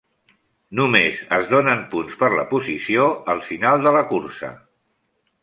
[0.77, 4.53] Només es donen punts per la posició al final de cursa.